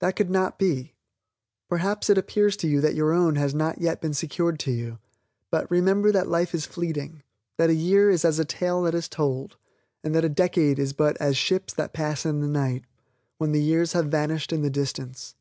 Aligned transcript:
That 0.00 0.16
could 0.16 0.30
not 0.30 0.58
be. 0.58 0.94
Perhaps 1.68 2.08
it 2.08 2.16
appears 2.16 2.56
to 2.56 2.66
you 2.66 2.80
that 2.80 2.94
your 2.94 3.12
own 3.12 3.36
has 3.36 3.54
not 3.54 3.82
yet 3.82 4.00
been 4.00 4.14
secured 4.14 4.58
to 4.60 4.70
you, 4.70 4.98
but, 5.50 5.70
remember 5.70 6.10
that 6.10 6.26
life 6.26 6.54
is 6.54 6.64
fleeting 6.64 7.22
that 7.58 7.68
a 7.68 7.74
year 7.74 8.08
is 8.08 8.24
as 8.24 8.38
a 8.38 8.46
tale 8.46 8.80
that 8.84 8.94
is 8.94 9.10
told 9.10 9.56
and 10.02 10.14
that 10.14 10.24
a 10.24 10.30
decade 10.30 10.78
is 10.78 10.94
but 10.94 11.18
as 11.20 11.36
"Ships 11.36 11.74
that 11.74 11.92
pass 11.92 12.24
in 12.24 12.40
the 12.40 12.48
night" 12.48 12.84
when 13.36 13.52
the 13.52 13.60
years 13.62 13.92
have 13.92 14.06
vanished 14.06 14.54
in 14.54 14.62
the 14.62 14.70
distance. 14.70 15.34